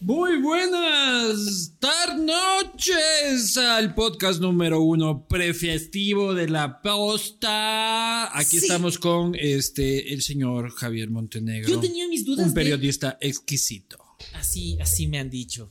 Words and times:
Muy 0.00 0.40
buenas 0.42 1.72
tardes, 1.80 2.18
noches 2.20 3.56
al 3.56 3.94
podcast 3.94 4.40
número 4.40 4.80
uno 4.82 5.26
prefestivo 5.26 6.34
de 6.34 6.48
la 6.48 6.80
posta. 6.82 8.36
Aquí 8.36 8.50
Sí. 8.58 8.66
estamos 8.66 8.98
con 8.98 9.34
este 9.34 10.12
el 10.12 10.22
señor 10.22 10.70
Javier 10.70 11.10
Montenegro. 11.10 11.68
Yo 11.68 11.80
tenía 11.80 12.06
mis 12.08 12.24
dudas 12.24 12.46
un 12.48 12.54
de- 12.54 12.60
periodista 12.60 13.16
exquisito. 13.20 13.98
Así, 14.34 14.78
así 14.80 15.06
me 15.06 15.18
han 15.18 15.30
dicho. 15.30 15.70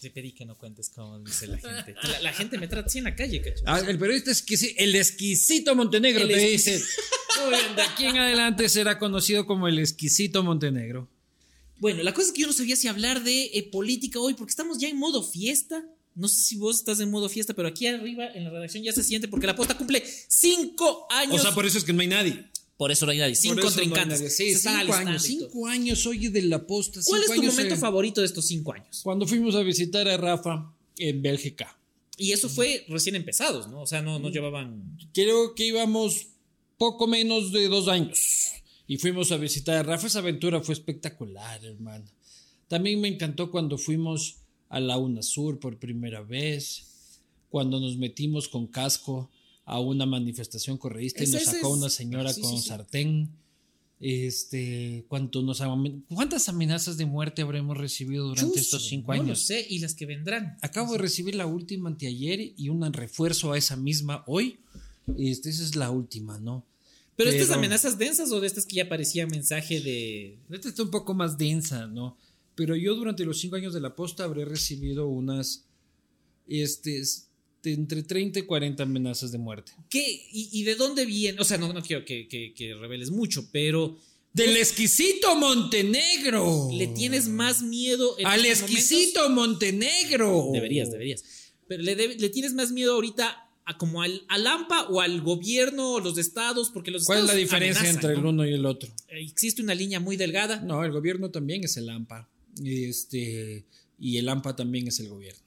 Te 0.00 0.10
pedí 0.10 0.32
que 0.32 0.44
no 0.44 0.54
cuentes 0.56 0.90
como 0.90 1.18
dice 1.20 1.46
la 1.46 1.56
gente. 1.58 1.94
La, 2.02 2.20
la 2.20 2.32
gente 2.32 2.58
me 2.58 2.68
trata 2.68 2.86
así 2.86 2.98
en 2.98 3.04
la 3.04 3.16
calle, 3.16 3.40
cacho. 3.42 3.62
Ah, 3.66 3.80
el 3.86 3.98
periodista 3.98 4.30
exquisito, 4.30 4.74
el 4.78 4.94
exquisito 4.94 5.74
Montenegro 5.74 6.22
El 6.22 6.28
te 6.28 6.54
exquisito. 6.54 6.76
dice. 6.76 6.86
Muy 7.42 7.50
bien, 7.58 7.76
de 7.76 7.82
aquí 7.82 8.04
en 8.06 8.18
adelante 8.18 8.68
será 8.68 8.98
conocido 8.98 9.46
como 9.46 9.66
el 9.66 9.78
exquisito 9.78 10.42
Montenegro. 10.44 11.10
Bueno, 11.78 12.02
la 12.02 12.14
cosa 12.14 12.28
es 12.28 12.32
que 12.32 12.42
yo 12.42 12.46
no 12.46 12.52
sabía 12.52 12.76
si 12.76 12.88
hablar 12.88 13.22
de 13.24 13.50
eh, 13.54 13.68
política 13.70 14.20
hoy, 14.20 14.34
porque 14.34 14.50
estamos 14.50 14.78
ya 14.78 14.88
en 14.88 14.96
modo 14.96 15.22
fiesta. 15.22 15.84
No 16.14 16.28
sé 16.28 16.40
si 16.40 16.56
vos 16.56 16.76
estás 16.76 17.00
en 17.00 17.10
modo 17.10 17.28
fiesta, 17.28 17.54
pero 17.54 17.68
aquí 17.68 17.86
arriba 17.86 18.26
en 18.32 18.44
la 18.44 18.50
redacción 18.50 18.84
ya 18.84 18.92
se 18.92 19.02
siente 19.02 19.26
porque 19.26 19.46
la 19.46 19.56
posta 19.56 19.76
cumple 19.76 20.02
cinco 20.28 21.06
años. 21.10 21.40
O 21.40 21.42
sea, 21.42 21.52
por 21.52 21.66
eso 21.66 21.78
es 21.78 21.84
que 21.84 21.92
no 21.92 22.02
hay 22.02 22.08
nadie. 22.08 22.44
Por 22.76 22.90
eso 22.90 23.06
no 23.06 23.12
hay 23.12 23.18
nadie. 23.18 23.34
Cinco 23.34 23.56
no 23.56 23.62
contrincantes. 23.62 24.18
Se 24.18 24.30
Sí, 24.30 24.54
cinco 24.54 24.94
años. 24.94 25.22
Cinco 25.22 25.66
años, 25.66 26.06
oye, 26.06 26.30
de 26.30 26.42
la 26.42 26.66
posta. 26.66 27.00
¿Cuál 27.04 27.22
es 27.22 27.32
tu 27.32 27.42
momento 27.42 27.76
favorito 27.76 28.20
de 28.20 28.26
estos 28.26 28.46
cinco 28.46 28.72
años? 28.72 29.00
Cuando 29.02 29.26
fuimos 29.26 29.54
a 29.54 29.62
visitar 29.62 30.08
a 30.08 30.16
Rafa 30.16 30.72
en 30.98 31.22
Bélgica. 31.22 31.76
Y 32.16 32.32
eso 32.32 32.48
fue 32.48 32.84
recién 32.88 33.16
empezados, 33.16 33.68
¿no? 33.68 33.82
O 33.82 33.86
sea, 33.86 34.02
no, 34.02 34.18
no 34.18 34.30
llevaban. 34.30 34.96
Creo 35.12 35.54
que 35.54 35.66
íbamos 35.66 36.28
poco 36.78 37.06
menos 37.06 37.52
de 37.52 37.68
dos 37.68 37.88
años. 37.88 38.18
Y 38.86 38.98
fuimos 38.98 39.32
a 39.32 39.36
visitar 39.36 39.76
a 39.76 39.82
Rafa. 39.82 40.06
Esa 40.06 40.18
aventura 40.18 40.60
fue 40.60 40.74
espectacular, 40.74 41.64
hermano. 41.64 42.04
También 42.68 43.00
me 43.00 43.08
encantó 43.08 43.50
cuando 43.50 43.78
fuimos 43.78 44.36
a 44.68 44.80
la 44.80 44.98
UNASUR 44.98 45.58
por 45.58 45.78
primera 45.78 46.22
vez. 46.22 47.20
Cuando 47.48 47.80
nos 47.80 47.96
metimos 47.96 48.48
con 48.48 48.66
casco 48.66 49.30
a 49.64 49.80
una 49.80 50.06
manifestación 50.06 50.76
correísta 50.76 51.24
y 51.24 51.28
nos 51.28 51.44
sacó 51.44 51.70
una 51.70 51.88
señora 51.88 52.32
sí, 52.32 52.42
con 52.42 52.50
sí, 52.50 52.58
sí. 52.58 52.68
sartén. 52.68 53.30
Este, 54.00 55.06
¿cuánto 55.08 55.40
nos 55.40 55.62
¿Cuántas 56.12 56.48
amenazas 56.48 56.98
de 56.98 57.06
muerte 57.06 57.42
habremos 57.42 57.78
recibido 57.78 58.26
durante 58.26 58.58
Chus, 58.58 58.62
estos 58.62 58.86
cinco 58.86 59.14
no 59.14 59.22
años? 59.22 59.28
lo 59.28 59.36
sé, 59.36 59.66
y 59.66 59.78
las 59.78 59.94
que 59.94 60.04
vendrán. 60.04 60.58
Acabo 60.60 60.92
de 60.92 60.98
recibir 60.98 61.36
la 61.36 61.46
última 61.46 61.88
anteayer 61.88 62.52
y 62.56 62.68
un 62.68 62.92
refuerzo 62.92 63.52
a 63.52 63.58
esa 63.58 63.76
misma 63.76 64.24
hoy. 64.26 64.58
Este, 65.16 65.48
esa 65.48 65.62
es 65.62 65.76
la 65.76 65.90
última, 65.90 66.38
¿no? 66.38 66.66
Pero, 67.16 67.30
estas 67.30 67.50
amenazas 67.50 67.96
densas 67.98 68.30
o 68.32 68.40
de 68.40 68.46
estas 68.46 68.66
que 68.66 68.76
ya 68.76 68.88
parecía 68.88 69.26
mensaje 69.26 69.80
de. 69.80 70.38
Esta 70.50 70.68
está 70.68 70.82
un 70.82 70.90
poco 70.90 71.14
más 71.14 71.38
densa, 71.38 71.86
¿no? 71.86 72.16
Pero 72.56 72.74
yo 72.76 72.94
durante 72.94 73.24
los 73.24 73.38
cinco 73.40 73.56
años 73.56 73.72
de 73.74 73.80
la 73.80 73.94
posta 73.94 74.24
habré 74.24 74.44
recibido 74.44 75.06
unas, 75.08 75.66
este, 76.48 77.02
de 77.62 77.72
entre 77.72 78.02
30 78.02 78.40
y 78.40 78.42
40 78.42 78.82
amenazas 78.82 79.32
de 79.32 79.38
muerte. 79.38 79.72
¿Qué? 79.88 80.04
¿Y, 80.32 80.48
y 80.52 80.62
de 80.64 80.74
dónde 80.74 81.04
viene? 81.06 81.40
O 81.40 81.44
sea, 81.44 81.56
no, 81.58 81.72
no 81.72 81.82
quiero 81.82 82.04
que, 82.04 82.28
que- 82.28 82.52
que 82.54 82.74
reveles 82.74 83.10
mucho, 83.10 83.48
pero. 83.52 83.96
¡Del 84.32 84.56
exquisito 84.56 85.36
Montenegro! 85.36 86.68
¿Le 86.72 86.88
tienes 86.88 87.28
más 87.28 87.62
miedo 87.62 88.18
en 88.18 88.26
¡Al 88.26 88.44
exquisito 88.44 89.30
Montenegro! 89.30 90.50
Deberías, 90.52 90.90
deberías. 90.90 91.22
Pero 91.68 91.84
le, 91.84 91.94
le 92.18 92.28
tienes 92.30 92.52
más 92.52 92.72
miedo 92.72 92.94
ahorita 92.94 93.43
a 93.66 93.78
como 93.78 94.02
al, 94.02 94.24
al 94.28 94.46
AMPA 94.46 94.88
o 94.88 95.00
al 95.00 95.20
gobierno 95.22 95.92
o 95.92 96.00
los 96.00 96.18
estados, 96.18 96.70
porque 96.70 96.90
los 96.90 97.04
¿Cuál 97.04 97.20
es 97.20 97.24
la 97.24 97.32
estados 97.32 97.50
diferencia 97.50 97.80
amenazan, 97.80 97.96
entre 97.96 98.16
el 98.16 98.22
¿no? 98.22 98.30
uno 98.30 98.46
y 98.46 98.52
el 98.52 98.66
otro? 98.66 98.92
Existe 99.08 99.62
una 99.62 99.74
línea 99.74 100.00
muy 100.00 100.16
delgada. 100.16 100.60
No, 100.60 100.84
el 100.84 100.92
gobierno 100.92 101.30
también 101.30 101.64
es 101.64 101.76
el 101.76 101.88
AMPA. 101.88 102.28
Este, 102.62 103.64
y 103.98 104.18
el 104.18 104.28
AMPA 104.28 104.56
también 104.56 104.88
es 104.88 105.00
el 105.00 105.08
gobierno. 105.08 105.42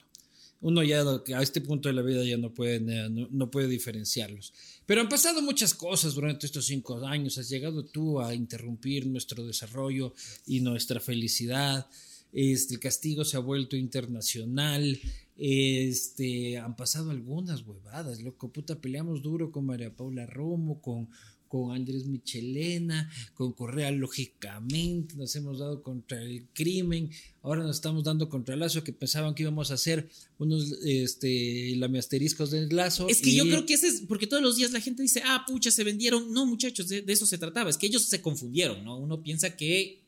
Uno 0.60 0.82
ya 0.82 1.04
a 1.36 1.42
este 1.42 1.60
punto 1.60 1.88
de 1.88 1.94
la 1.94 2.02
vida 2.02 2.24
ya 2.24 2.36
no 2.36 2.52
puede, 2.52 2.76
eh, 2.76 3.08
no, 3.08 3.28
no 3.30 3.50
puede 3.50 3.68
diferenciarlos. 3.68 4.52
Pero 4.86 5.00
han 5.00 5.08
pasado 5.08 5.40
muchas 5.40 5.72
cosas 5.74 6.14
durante 6.14 6.46
estos 6.46 6.66
cinco 6.66 7.06
años. 7.06 7.38
Has 7.38 7.48
llegado 7.48 7.84
tú 7.84 8.20
a 8.20 8.34
interrumpir 8.34 9.06
nuestro 9.06 9.44
desarrollo 9.44 10.14
y 10.46 10.60
nuestra 10.60 10.98
felicidad. 10.98 11.86
Este, 12.32 12.74
el 12.74 12.80
castigo 12.80 13.24
se 13.24 13.36
ha 13.36 13.40
vuelto 13.40 13.76
internacional. 13.76 14.98
Este, 15.36 16.58
han 16.58 16.76
pasado 16.76 17.10
algunas 17.10 17.62
huevadas, 17.62 18.20
loco. 18.22 18.52
Puta, 18.52 18.80
peleamos 18.80 19.22
duro 19.22 19.52
con 19.52 19.66
María 19.66 19.94
Paula 19.94 20.26
Romo, 20.26 20.82
con, 20.82 21.08
con 21.46 21.74
Andrés 21.74 22.06
Michelena, 22.06 23.08
con 23.34 23.52
Correa, 23.52 23.90
lógicamente. 23.92 25.14
Nos 25.16 25.34
hemos 25.36 25.60
dado 25.60 25.82
contra 25.82 26.20
el 26.20 26.46
crimen. 26.52 27.10
Ahora 27.42 27.62
nos 27.62 27.76
estamos 27.76 28.02
dando 28.04 28.28
contra 28.28 28.56
Lazo, 28.56 28.82
que 28.82 28.92
pensaban 28.92 29.34
que 29.34 29.44
íbamos 29.44 29.70
a 29.70 29.74
hacer 29.74 30.08
unos 30.38 30.72
este, 30.84 31.74
lamiasteriscos 31.76 32.50
del 32.50 32.68
Lazo. 32.68 33.08
Es 33.08 33.22
que 33.22 33.32
yo 33.32 33.44
creo 33.44 33.64
que 33.64 33.74
ese 33.74 33.86
es, 33.86 34.02
porque 34.08 34.26
todos 34.26 34.42
los 34.42 34.56
días 34.56 34.72
la 34.72 34.80
gente 34.80 35.02
dice, 35.02 35.22
ah, 35.24 35.44
pucha, 35.46 35.70
se 35.70 35.84
vendieron. 35.84 36.32
No, 36.32 36.46
muchachos, 36.46 36.88
de, 36.88 37.02
de 37.02 37.12
eso 37.12 37.26
se 37.26 37.38
trataba. 37.38 37.70
Es 37.70 37.78
que 37.78 37.86
ellos 37.86 38.02
se 38.02 38.20
confundieron, 38.20 38.84
¿no? 38.84 38.98
Uno 38.98 39.22
piensa 39.22 39.56
que 39.56 40.07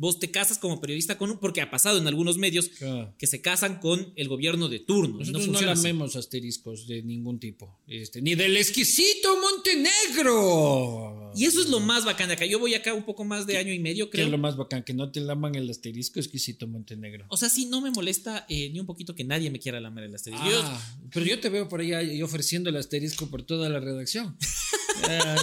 vos 0.00 0.18
te 0.18 0.30
casas 0.30 0.56
como 0.58 0.80
periodista 0.80 1.18
con 1.18 1.30
un, 1.30 1.38
porque 1.38 1.60
ha 1.60 1.70
pasado 1.70 1.98
en 1.98 2.06
algunos 2.08 2.38
medios 2.38 2.68
Claro. 2.70 3.14
que 3.18 3.26
se 3.26 3.42
casan 3.42 3.80
con 3.80 4.14
el 4.16 4.28
gobierno 4.28 4.70
de 4.70 4.78
turno. 4.80 5.18
Nosotros 5.18 5.48
no, 5.48 5.58
así. 5.58 5.64
lamemos 5.66 6.16
asteriscos 6.16 6.86
de 6.86 7.02
ningún 7.02 7.38
tipo. 7.38 7.78
Este, 7.86 8.22
ni 8.22 8.34
del 8.34 8.56
exquisito 8.56 9.36
Montenegro. 9.40 11.32
Y 11.36 11.44
eso 11.44 11.60
es 11.60 11.68
lo 11.68 11.80
más 11.80 12.04
bacán 12.06 12.28
de 12.28 12.34
acá. 12.34 12.46
Yo 12.46 12.58
voy 12.58 12.72
acá 12.74 12.94
un 12.94 13.04
poco 13.04 13.24
más 13.24 13.46
de 13.46 13.58
año 13.58 13.72
y 13.74 13.78
medio, 13.78 14.08
Que 14.10 14.16
es 14.16 14.22
creo. 14.22 14.30
lo 14.30 14.38
más 14.38 14.56
bacán, 14.56 14.82
que 14.84 14.94
no 14.94 15.12
te 15.12 15.20
laman 15.20 15.54
el 15.54 15.68
asterisco 15.68 16.18
exquisito 16.18 16.66
Montenegro. 16.66 17.26
O 17.28 17.36
sea, 17.36 17.50
sí, 17.50 17.66
no 17.66 17.80
me 17.82 17.90
molesta 17.90 18.46
eh, 18.48 18.70
ni 18.70 18.80
un 18.80 18.86
poquito 18.86 19.14
que 19.14 19.24
nadie 19.24 19.50
me 19.50 19.58
quiera 19.58 19.80
lamer 19.80 20.04
el 20.04 20.14
asterisco. 20.14 20.48
Yo- 20.50 20.60
Ah, 20.62 20.96
pero 21.12 21.26
yo 21.26 21.38
te 21.40 21.48
veo 21.50 21.68
por 21.68 21.80
ahí 21.80 21.92
ahí 21.92 22.22
ofreciendo 22.22 22.70
el 22.70 22.76
asterisco 22.76 23.28
por 23.28 23.42
toda 23.42 23.68
la 23.68 23.80
redacción. 23.80 24.36
Ajá. 25.04 25.36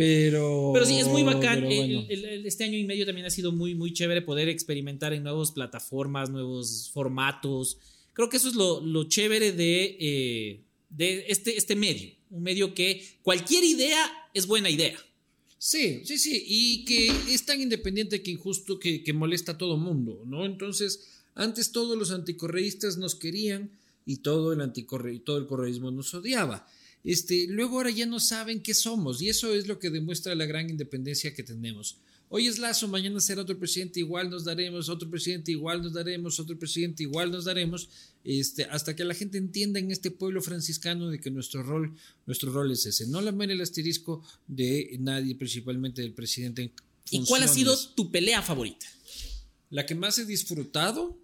Pero. 0.00 0.72
Pero 0.74 0.84
sí, 0.84 0.98
es 0.98 1.08
muy 1.08 1.22
bacán. 1.22 1.60
pero 1.60 1.70
El- 1.70 1.76
bueno. 1.78 2.06
el- 2.10 2.24
el- 2.26 2.46
este 2.46 2.64
año 2.64 2.76
y 2.76 2.84
medio 2.84 3.06
también 3.06 3.26
ha 3.26 3.30
sido 3.30 3.50
muy, 3.50 3.74
muy 3.74 3.94
chévere 3.94 4.20
poder 4.20 4.46
experimentar 4.50 5.14
en 5.14 5.22
nuevas 5.22 5.52
plataformas, 5.52 6.28
nuevos 6.28 6.90
formatos. 6.92 7.78
Creo 8.12 8.28
que 8.28 8.36
eso 8.36 8.48
es 8.50 8.54
lo, 8.56 8.82
lo 8.82 9.04
chévere 9.08 9.52
de, 9.52 9.96
eh, 9.98 10.60
de 10.90 11.24
este, 11.28 11.56
este 11.56 11.74
medio. 11.76 12.10
Un 12.30 12.42
medio 12.42 12.74
que 12.74 13.02
cualquier 13.22 13.64
idea 13.64 13.98
es 14.34 14.46
buena 14.46 14.68
idea. 14.68 14.98
Sí, 15.56 16.02
sí, 16.04 16.18
sí. 16.18 16.44
Y 16.46 16.84
que 16.84 17.06
es 17.32 17.46
tan 17.46 17.62
independiente 17.62 18.22
que 18.22 18.30
injusto 18.32 18.78
que, 18.78 19.02
que 19.02 19.12
molesta 19.14 19.52
a 19.52 19.58
todo 19.58 19.78
mundo, 19.78 20.22
¿no? 20.26 20.44
Entonces, 20.44 21.08
antes 21.34 21.72
todos 21.72 21.96
los 21.96 22.10
anticorreístas 22.10 22.98
nos 22.98 23.14
querían 23.14 23.70
y 24.04 24.18
todo 24.18 24.52
el 24.52 24.60
anticorre 24.60 25.14
y 25.14 25.20
todo 25.20 25.38
el 25.38 25.46
correísmo 25.46 25.90
nos 25.90 26.12
odiaba. 26.12 26.68
Este, 27.06 27.46
luego 27.48 27.76
ahora 27.76 27.90
ya 27.90 28.04
no 28.04 28.18
saben 28.18 28.60
qué 28.60 28.74
somos 28.74 29.22
y 29.22 29.28
eso 29.28 29.54
es 29.54 29.68
lo 29.68 29.78
que 29.78 29.90
demuestra 29.90 30.34
la 30.34 30.44
gran 30.44 30.68
independencia 30.68 31.32
que 31.32 31.44
tenemos. 31.44 31.98
Hoy 32.28 32.48
es 32.48 32.58
Lazo, 32.58 32.88
mañana 32.88 33.20
será 33.20 33.42
otro 33.42 33.56
presidente 33.56 34.00
igual 34.00 34.28
nos 34.28 34.44
daremos, 34.44 34.88
otro 34.88 35.08
presidente 35.08 35.52
igual 35.52 35.80
nos 35.80 35.92
daremos, 35.92 36.40
otro 36.40 36.58
presidente 36.58 37.04
igual 37.04 37.30
nos 37.30 37.44
daremos, 37.44 37.88
este, 38.24 38.64
hasta 38.64 38.96
que 38.96 39.04
la 39.04 39.14
gente 39.14 39.38
entienda 39.38 39.78
en 39.78 39.92
este 39.92 40.10
pueblo 40.10 40.42
franciscano 40.42 41.08
de 41.08 41.20
que 41.20 41.30
nuestro 41.30 41.62
rol, 41.62 41.94
nuestro 42.26 42.50
rol 42.50 42.72
es 42.72 42.84
ese, 42.86 43.06
no 43.06 43.20
lamer 43.20 43.52
el 43.52 43.60
asterisco 43.60 44.24
de 44.48 44.96
nadie, 44.98 45.36
principalmente 45.36 46.02
del 46.02 46.12
presidente. 46.12 46.62
en 46.62 46.72
¿Y 47.12 47.24
cuál 47.24 47.44
ha 47.44 47.48
sido 47.48 47.78
tu 47.94 48.10
pelea 48.10 48.42
favorita? 48.42 48.86
La 49.70 49.86
que 49.86 49.94
más 49.94 50.18
he 50.18 50.24
disfrutado, 50.24 51.16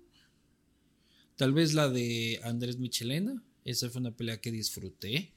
tal 1.34 1.52
vez 1.52 1.74
la 1.74 1.88
de 1.88 2.38
Andrés 2.44 2.78
Michelena. 2.78 3.42
Esa 3.64 3.90
fue 3.90 4.00
una 4.00 4.16
pelea 4.16 4.40
que 4.40 4.52
disfruté. 4.52 5.32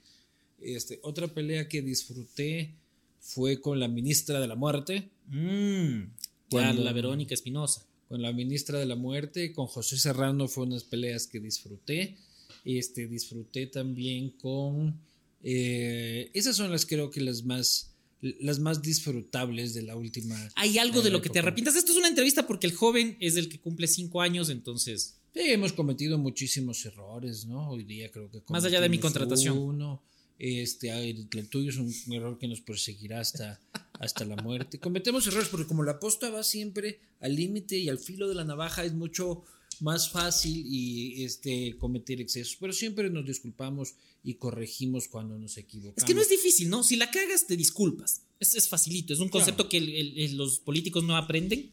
Este, 0.59 0.99
otra 1.03 1.27
pelea 1.27 1.67
que 1.67 1.81
disfruté 1.81 2.75
fue 3.19 3.59
con 3.61 3.79
la 3.79 3.87
ministra 3.87 4.39
de 4.39 4.47
la 4.47 4.55
muerte. 4.55 5.09
Mm, 5.27 6.03
Cuando- 6.49 6.83
la 6.83 6.93
Verónica 6.93 7.33
Espinosa. 7.33 7.85
Con 8.07 8.21
la 8.21 8.31
ministra 8.31 8.77
de 8.79 8.85
la 8.85 8.95
muerte, 8.95 9.51
con 9.51 9.65
José 9.65 9.97
Serrano 9.97 10.47
fue 10.47 10.65
unas 10.65 10.83
peleas 10.83 11.25
que 11.27 11.39
disfruté. 11.39 12.17
Este, 12.63 13.07
disfruté 13.07 13.67
también 13.67 14.29
con. 14.31 14.99
eh, 15.47 16.31
esas 16.33 16.55
son 16.55 16.71
las 16.71 16.85
creo 16.85 17.09
que 17.11 17.21
las 17.21 17.43
más. 17.43 17.91
Las 18.39 18.57
más 18.59 18.81
disfrutables 18.81 19.75
de 19.75 19.83
la 19.83 19.95
última. 19.95 20.35
¿Hay 20.55 20.79
algo 20.79 21.01
de 21.03 21.11
lo 21.11 21.21
que 21.21 21.29
te 21.29 21.37
arrepientas? 21.39 21.75
Esto 21.75 21.91
es 21.91 21.97
una 21.99 22.07
entrevista 22.07 22.47
porque 22.47 22.65
el 22.65 22.73
joven 22.73 23.17
es 23.19 23.35
el 23.35 23.49
que 23.49 23.59
cumple 23.59 23.87
cinco 23.87 24.21
años, 24.21 24.49
entonces. 24.49 25.17
Sí, 25.33 25.41
hemos 25.43 25.73
cometido 25.73 26.17
muchísimos 26.17 26.83
errores, 26.85 27.45
¿no? 27.45 27.69
Hoy 27.69 27.83
día 27.83 28.09
creo 28.11 28.31
que 28.31 28.41
Más 28.49 28.63
allá 28.63 28.81
de 28.81 28.89
mi 28.89 28.97
contratación. 28.97 29.57
Uno, 29.57 30.01
este, 30.39 30.89
el, 31.09 31.27
el 31.31 31.49
tuyo 31.49 31.69
es 31.69 31.77
un 31.77 31.93
error 32.13 32.37
que 32.37 32.47
nos 32.47 32.61
perseguirá 32.61 33.19
hasta, 33.21 33.59
hasta 33.99 34.25
la 34.25 34.35
muerte. 34.37 34.79
Cometemos 34.79 35.25
errores 35.27 35.49
porque 35.49 35.67
como 35.67 35.83
la 35.83 35.99
posta 35.99 36.29
va 36.29 36.43
siempre 36.43 36.99
al 37.19 37.35
límite 37.35 37.77
y 37.77 37.89
al 37.89 37.99
filo 37.99 38.27
de 38.27 38.35
la 38.35 38.43
navaja 38.43 38.83
es 38.83 38.93
mucho 38.93 39.43
más 39.81 40.09
fácil 40.09 40.63
y 40.65 41.23
este 41.25 41.75
cometer 41.77 42.21
excesos, 42.21 42.55
pero 42.59 42.71
siempre 42.71 43.09
nos 43.09 43.25
disculpamos 43.25 43.95
y 44.23 44.35
corregimos 44.35 45.07
cuando 45.09 45.37
nos 45.37 45.57
equivocamos. 45.57 45.97
Es 45.97 46.03
que 46.05 46.13
no 46.13 46.21
es 46.21 46.29
difícil, 46.29 46.69
¿no? 46.69 46.81
Si 46.83 46.95
la 46.95 47.11
cagas, 47.11 47.45
te 47.45 47.57
disculpas. 47.57 48.21
Es, 48.39 48.55
es 48.55 48.67
facilito, 48.69 49.13
es 49.13 49.19
un 49.19 49.27
Claro. 49.29 49.45
concepto 49.45 49.69
que 49.69 49.77
el- 49.77 49.89
el- 49.93 50.17
el- 50.19 50.37
los 50.37 50.59
políticos 50.59 51.03
no 51.03 51.15
aprenden. 51.17 51.71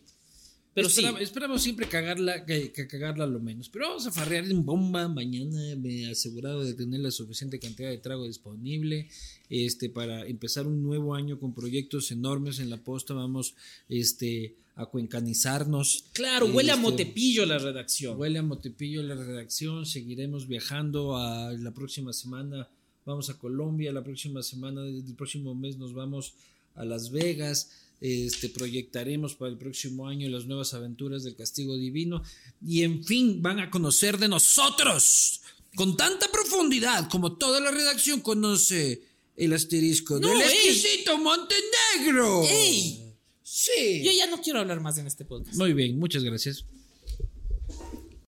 Pero 0.74 0.88
sí. 0.88 1.00
Esperamos, 1.00 1.20
esperamos 1.20 1.62
siempre 1.62 1.86
cagarla, 1.86 2.46
que, 2.46 2.72
que 2.72 2.86
cagarla 2.86 3.26
lo 3.26 3.40
menos. 3.40 3.68
Pero 3.68 3.88
vamos 3.88 4.06
a 4.06 4.12
farrear 4.12 4.44
en 4.46 4.64
bomba 4.64 5.06
mañana. 5.08 5.76
Me 5.76 6.04
he 6.04 6.10
asegurado 6.10 6.64
de 6.64 6.74
tener 6.74 7.00
la 7.00 7.10
suficiente 7.10 7.58
cantidad 7.58 7.90
de 7.90 7.98
trago 7.98 8.26
disponible. 8.26 9.08
Este, 9.50 9.90
para 9.90 10.26
empezar 10.26 10.66
un 10.66 10.82
nuevo 10.82 11.14
año 11.14 11.38
con 11.38 11.52
proyectos 11.52 12.10
enormes 12.10 12.58
en 12.58 12.70
la 12.70 12.78
posta. 12.78 13.12
Vamos 13.12 13.54
este, 13.90 14.54
a 14.76 14.86
cuencanizarnos. 14.86 16.06
Claro, 16.12 16.46
huele 16.46 16.70
a 16.70 16.74
Este, 16.74 16.82
Motepillo 16.82 17.44
la 17.44 17.58
redacción. 17.58 18.18
Huele 18.18 18.38
a 18.38 18.42
Motepillo 18.42 19.02
la 19.02 19.14
redacción. 19.14 19.84
Seguiremos 19.84 20.48
viajando 20.48 21.16
a 21.16 21.52
la 21.52 21.72
próxima 21.72 22.14
semana. 22.14 22.66
Vamos 23.04 23.28
a 23.28 23.38
Colombia. 23.38 23.92
La 23.92 24.02
próxima 24.02 24.42
semana, 24.42 24.86
el 24.86 25.14
próximo 25.16 25.54
mes, 25.54 25.76
nos 25.76 25.92
vamos 25.92 26.32
a 26.74 26.86
Las 26.86 27.10
Vegas. 27.10 27.70
Este, 28.04 28.48
proyectaremos 28.48 29.36
para 29.36 29.52
el 29.52 29.56
próximo 29.58 30.08
año 30.08 30.28
las 30.28 30.46
nuevas 30.46 30.74
aventuras 30.74 31.22
del 31.22 31.36
castigo 31.36 31.76
divino. 31.76 32.22
Y 32.66 32.82
en 32.82 33.04
fin, 33.04 33.40
van 33.40 33.60
a 33.60 33.70
conocer 33.70 34.18
de 34.18 34.28
nosotros 34.28 35.40
con 35.76 35.96
tanta 35.96 36.30
profundidad 36.32 37.08
como 37.08 37.36
toda 37.36 37.60
la 37.60 37.70
redacción 37.70 38.20
conoce 38.20 39.02
el 39.36 39.52
asterisco 39.52 40.18
No, 40.18 40.28
del 40.28 40.40
ey. 40.40 40.42
exquisito 40.48 41.16
Montenegro. 41.16 42.42
¡Ey! 42.44 43.14
Sí. 43.42 44.02
Yo 44.04 44.10
ya 44.12 44.26
no 44.26 44.40
quiero 44.42 44.58
hablar 44.58 44.80
más 44.80 44.98
en 44.98 45.06
este 45.06 45.24
podcast. 45.24 45.56
Muy 45.56 45.72
bien, 45.72 45.98
muchas 45.98 46.24
gracias. 46.24 46.64